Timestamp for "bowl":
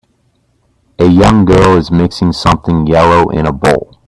3.51-3.99